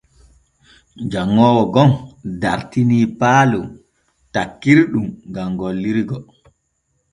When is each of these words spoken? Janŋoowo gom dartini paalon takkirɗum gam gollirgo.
Janŋoowo 1.11 1.63
gom 1.73 1.89
dartini 2.41 2.99
paalon 3.19 3.67
takkirɗum 4.33 5.07
gam 5.33 5.51
gollirgo. 5.59 6.17